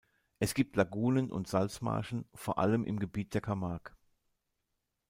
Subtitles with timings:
[0.39, 3.93] Es gibt Lagunen und Salzmarschen, vor allem im Gebiet der Camargue.